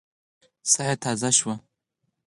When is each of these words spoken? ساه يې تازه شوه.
ساه 0.71 0.87
يې 0.89 0.95
تازه 1.03 1.29
شوه. 1.37 1.55